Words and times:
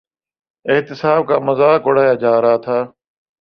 احتساب 0.65 1.27
کا 1.27 1.39
مذاق 1.39 1.81
اڑایا 1.87 2.13
جا 2.13 2.33
رہا 2.41 2.57
تھا۔ 2.57 2.77